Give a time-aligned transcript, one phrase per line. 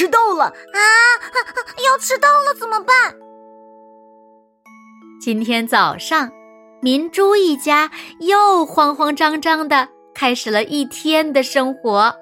[0.00, 0.80] 迟到了啊！
[1.84, 3.14] 要迟到了怎么办？
[5.20, 6.32] 今天早上，
[6.80, 12.16] 明珠一家又慌慌张张的开始了一天的生活。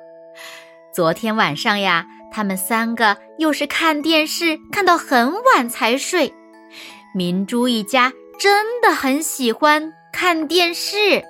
[0.92, 6.34] 昨天晚上呀，他们三个又是看电视看到很晚才睡。
[7.14, 11.22] 明珠一家真的很喜欢看电视。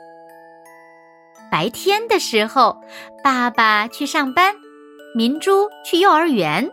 [1.52, 2.80] 白天的时候，
[3.22, 4.54] 爸爸去上班。
[5.14, 6.70] 明珠去幼儿园，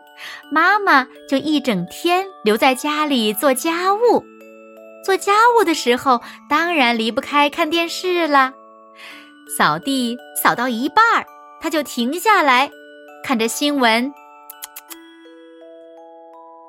[0.52, 4.24] 妈妈就一整天留在家里做家务。
[5.04, 8.54] 做家务的时候，当然离不开看电视了。
[9.58, 11.26] 扫地扫到一半儿，
[11.62, 12.70] 他就停下来，
[13.24, 14.14] 看着新闻。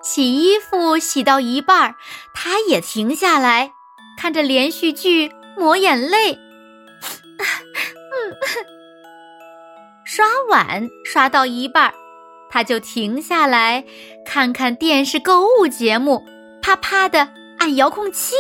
[0.03, 1.95] 洗衣服洗到一半儿，
[2.35, 3.73] 他也停下来，
[4.19, 6.39] 看着连续剧，抹眼泪。
[10.17, 11.93] 刷碗刷到一半，
[12.49, 13.85] 他就停下来，
[14.25, 16.25] 看看电视购物节目，
[16.63, 18.35] 啪啪的按遥控器。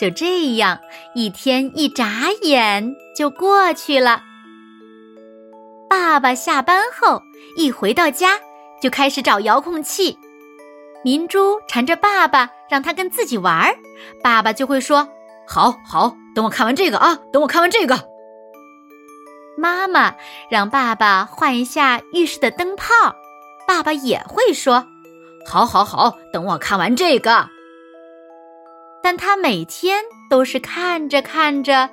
[0.00, 0.80] 就这样，
[1.14, 4.20] 一天一眨眼就过去了。
[5.88, 7.22] 爸爸下班后
[7.56, 8.40] 一回到家，
[8.82, 10.18] 就开始找遥控器。
[11.04, 13.72] 明珠缠着爸爸让他跟自己玩儿，
[14.20, 15.08] 爸爸就会说
[15.46, 17.96] ：“好好，等我看完这个啊，等我看完这个。”
[19.56, 20.14] 妈妈
[20.50, 22.86] 让爸爸换一下浴室的灯泡，
[23.66, 24.86] 爸爸也会说
[25.46, 27.48] ：“好，好，好，等我看完这个。”
[29.02, 31.90] 但他每天都是看着看着，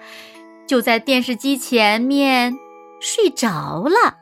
[0.68, 2.56] 就在电视机前面
[3.02, 4.16] 睡着了。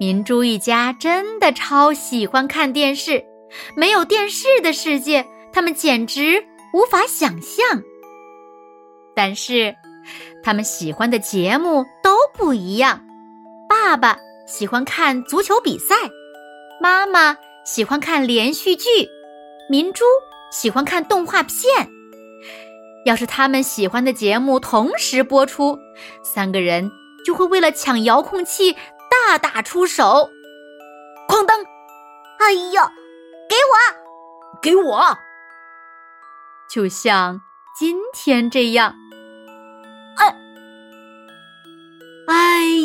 [0.00, 3.24] 明珠一家真的超喜欢看电视，
[3.76, 7.82] 没有电视的世界，他们简直无法想象。
[9.14, 9.76] 但是。
[10.44, 13.00] 他们喜欢的节目都不一样。
[13.66, 15.94] 爸爸喜欢看足球比赛，
[16.78, 17.34] 妈妈
[17.64, 19.08] 喜欢看连续剧，
[19.70, 20.04] 明珠
[20.52, 21.88] 喜欢看动画片。
[23.06, 25.78] 要是他们喜欢的节目同时播出，
[26.22, 26.90] 三个人
[27.24, 28.76] 就会为了抢遥控器
[29.10, 30.28] 大打出手。
[31.26, 31.58] 哐当！
[32.38, 32.92] 哎呀，
[33.48, 35.16] 给我，给我！
[36.70, 37.40] 就像
[37.78, 38.94] 今天这样。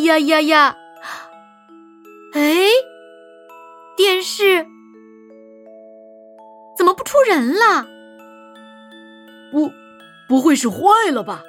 [0.10, 0.76] 呀呀呀！
[2.34, 2.66] 哎，
[3.96, 4.66] 电视
[6.76, 7.86] 怎么不出人了？
[9.52, 9.72] 不，
[10.28, 11.44] 不会是坏了吧？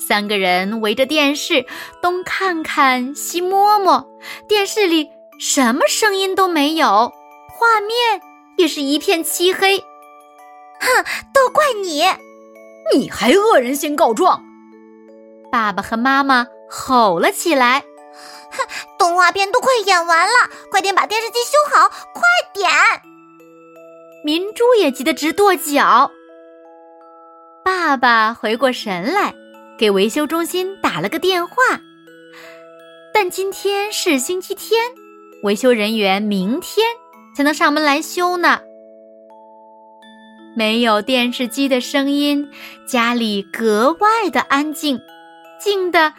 [0.00, 1.64] 三个人围着电视
[2.02, 4.08] 东看看西摸摸，
[4.48, 7.12] 电视里什么声音都没有，
[7.56, 8.20] 画面
[8.56, 9.78] 也是一片漆黑。
[9.78, 12.02] 哼，都怪你！
[12.92, 14.42] 你还恶人先告状！
[15.52, 17.84] 爸爸和妈妈吼了起来
[18.50, 18.58] ：“哼，
[18.98, 22.70] 动画片都快演完了，快点把电视机修好，快点！”
[24.24, 26.10] 明珠也急得直跺脚。
[27.64, 29.34] 爸爸回过神来，
[29.78, 31.56] 给维修中心打了个电话，
[33.12, 34.82] 但今天是星期天，
[35.42, 36.86] 维修人员明天
[37.36, 38.60] 才能上门来修呢。
[40.56, 42.48] 没有电视机的声音，
[42.86, 45.00] 家里格外的安静，
[45.60, 46.12] 静的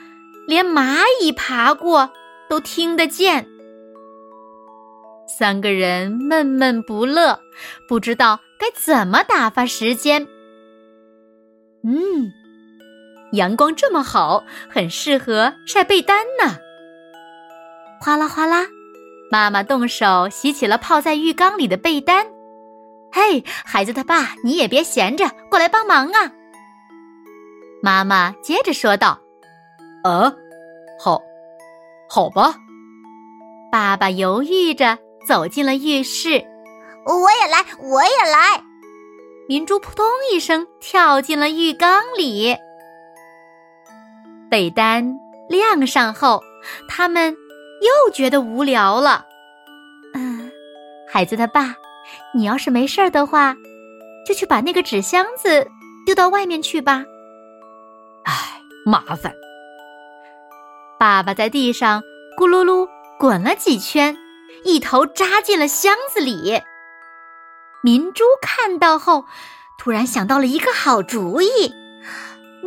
[0.47, 2.09] 连蚂蚁爬过
[2.49, 3.47] 都听得见。
[5.27, 7.39] 三个人闷闷不乐，
[7.87, 10.27] 不知道该怎么打发时间。
[11.83, 12.31] 嗯，
[13.33, 16.57] 阳光这么好，很适合晒被单呢。
[18.01, 18.65] 哗啦哗啦，
[19.31, 22.27] 妈妈动手洗起了泡在浴缸里的被单。
[23.11, 26.31] 嘿，孩子他爸，你也别闲着，过来帮忙啊！
[27.81, 29.19] 妈妈接着说道
[30.05, 30.31] ：“呃，
[30.99, 31.19] 好，
[32.07, 32.53] 好吧。”
[33.71, 34.97] 爸爸犹豫着
[35.27, 36.45] 走进了浴室。
[37.07, 38.63] 我也来，我也来。
[39.47, 42.55] 明珠扑通一声跳进了浴缸里。
[44.49, 45.19] 被单
[45.49, 46.39] 晾上后，
[46.87, 47.35] 他们
[47.81, 49.25] 又觉得无聊了。
[50.13, 50.51] 嗯，
[51.11, 51.75] 孩子他爸。
[52.35, 53.55] 你要是没事儿的话，
[54.27, 55.67] 就去把那个纸箱子
[56.05, 57.03] 丢到外面去吧。
[58.23, 58.33] 唉，
[58.85, 59.33] 麻烦。
[61.05, 62.01] 爸爸在地上
[62.35, 62.87] 咕噜噜
[63.19, 64.17] 滚了几圈，
[64.63, 66.63] 一头扎进了箱子里。
[67.83, 69.25] 明珠看到后，
[69.77, 71.71] 突然想到了一个好主意。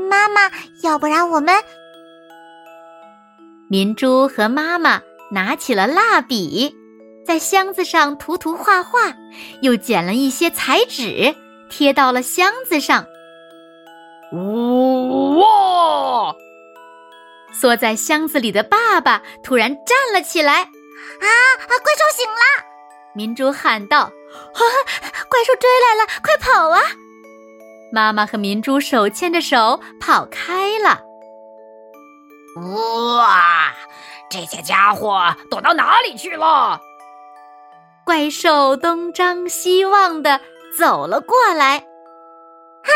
[0.09, 0.53] 妈妈，
[0.85, 1.53] 要不然我们……
[3.69, 5.03] 明珠和妈妈
[5.33, 6.77] 拿起了蜡笔，
[7.27, 9.17] 在箱子上涂涂画画，
[9.63, 11.35] 又捡了一些彩纸
[11.69, 13.05] 贴到了箱子上。
[14.31, 16.37] 哇！
[17.59, 20.63] 缩在箱子里的爸爸突然站了起来。
[20.63, 21.67] 啊啊！
[21.67, 22.65] 怪兽醒了！
[23.15, 24.03] 明珠喊道
[24.55, 24.61] ：“啊，
[25.29, 26.81] 怪兽追来了，快跑啊！”
[27.91, 31.01] 妈妈和明珠手牵着手跑开了。
[33.17, 33.73] 哇！
[34.31, 36.81] 这些家伙躲到哪里去了？
[38.05, 40.41] 怪兽东张西望的
[40.79, 41.79] 走了过来。
[41.79, 42.93] 哼，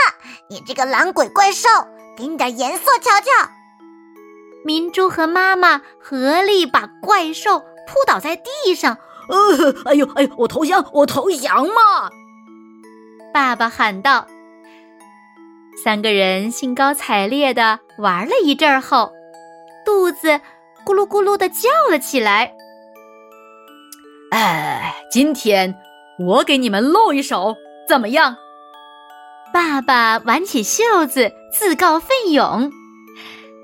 [0.48, 1.68] 你这个懒鬼怪兽，
[2.16, 3.50] 给你点颜色瞧瞧！
[4.64, 8.98] 明珠和妈妈合力把怪兽扑倒在地上。
[9.28, 12.10] 呃，哎呦哎呦，我投降，我投降嘛！
[13.32, 14.26] 爸爸喊道。
[15.82, 19.12] 三个人兴高采烈的玩了一阵后，
[19.84, 20.28] 肚子
[20.84, 22.52] 咕噜咕噜的叫了起来。
[24.30, 25.74] 哎，今天
[26.18, 27.56] 我给你们露一手，
[27.88, 28.36] 怎么样？
[29.52, 32.70] 爸爸挽起袖子，自告奋勇。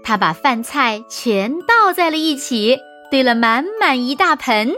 [0.08, 2.78] 他把饭菜全倒在了一起，
[3.10, 4.74] 堆了满满一大盆，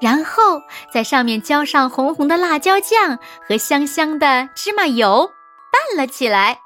[0.00, 0.60] 然后
[0.92, 5.30] 在上面浇上红红的辣椒酱和香香的芝麻油。
[5.70, 6.58] 拌了起来，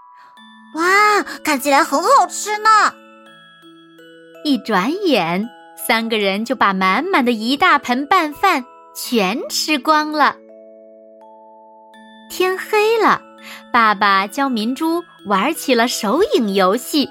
[0.76, 2.94] 哇，看起来很好吃呢！
[4.42, 5.46] 一转眼，
[5.86, 8.64] 三个人就把满满的一大盆拌饭
[8.94, 10.34] 全吃光了。
[12.30, 13.20] 天黑了，
[13.70, 17.06] 爸爸教明珠玩起了手影游戏，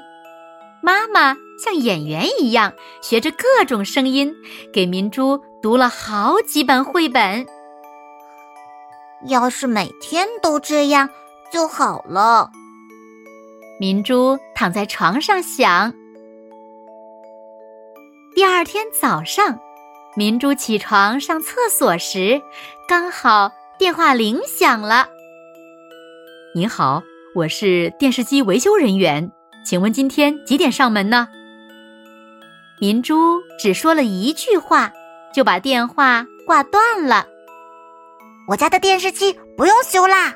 [0.88, 4.34] 妈妈像演员一样学着各种声音
[4.72, 7.46] 给明珠读了好几本绘本。
[9.28, 11.10] 要是每天都这样。
[11.52, 12.50] 就好了。
[13.82, 15.94] 明珠躺在床上想。
[18.34, 19.60] 第二天早上，
[20.16, 22.42] 明珠起床上厕所时，
[22.88, 25.10] 刚好电话铃响了。
[26.56, 27.04] 您好，
[27.36, 29.32] 我是电视机维修人员，
[29.68, 31.28] 请问今天几点上门呢？
[32.80, 34.94] 明珠只说了一句话，
[35.34, 37.28] 就把电话挂断了。
[38.48, 40.34] 我家的电视机不用修啦。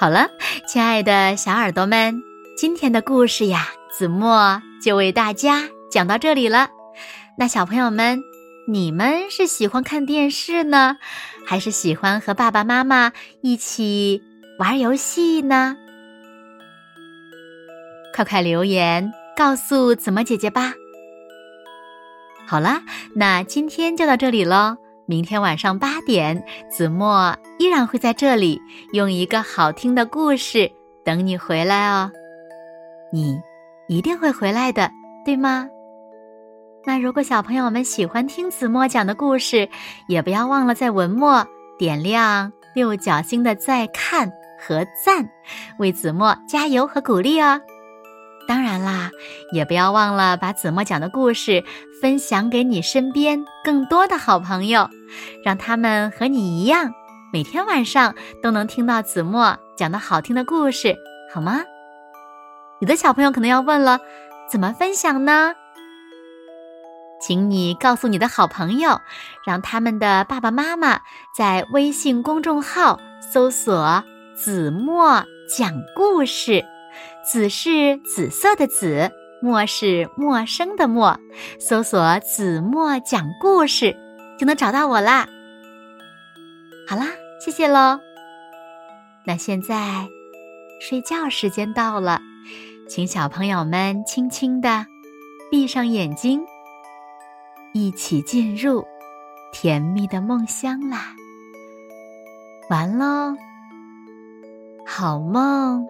[0.00, 0.30] 好了，
[0.66, 2.18] 亲爱的小耳朵们，
[2.56, 6.70] 今天的故事呀，子墨就为大家讲到这里了。
[7.36, 8.22] 那小朋友们，
[8.68, 10.96] 你们是喜欢看电视呢，
[11.46, 14.20] 还是喜欢和爸爸妈妈一起
[14.58, 15.76] 玩游戏呢？
[18.12, 20.74] 快快留言告诉子墨姐姐吧。
[22.44, 22.82] 好了，
[23.14, 24.76] 那今天就到这里喽。
[25.06, 28.60] 明天晚上八点，子墨依然会在这里，
[28.92, 30.68] 用一个好听的故事
[31.04, 32.10] 等你回来哦。
[33.12, 33.38] 你
[33.86, 34.90] 一定会回来的，
[35.24, 35.68] 对吗？
[36.86, 39.68] 那如果小朋友们喜欢听子墨讲的故事，
[40.06, 41.44] 也不要忘了在文末
[41.76, 45.28] 点亮六角星的再看和赞，
[45.80, 47.60] 为子墨加油和鼓励哦。
[48.46, 49.10] 当然啦，
[49.50, 51.64] 也不要忘了把子墨讲的故事
[52.00, 54.88] 分享给你身边更多的好朋友，
[55.44, 56.92] 让他们和你一样，
[57.32, 60.94] 每天晚上都能听到子墨讲的好听的故事，
[61.34, 61.64] 好吗？
[62.80, 63.98] 有的小朋友可能要问了，
[64.48, 65.52] 怎么分享呢？
[67.26, 69.00] 请你告诉你的好朋友，
[69.44, 71.00] 让他们的爸爸妈妈
[71.36, 74.00] 在微信公众号搜索
[74.38, 76.64] “子墨讲故事”。
[77.28, 79.10] 紫是紫色的紫，
[79.42, 81.18] 墨是陌生的墨。
[81.58, 83.96] 搜索“子墨讲故事”
[84.38, 85.26] 就能找到我啦。
[86.86, 87.08] 好啦，
[87.44, 87.98] 谢谢喽。
[89.24, 90.06] 那现在
[90.80, 92.20] 睡觉时间到了，
[92.88, 94.86] 请小朋友们轻轻的
[95.50, 96.40] 闭上眼睛，
[97.76, 98.82] 一起进入
[99.52, 101.14] 甜蜜的梦乡啦。
[102.70, 103.36] 完喽，
[104.86, 105.86] 好梦。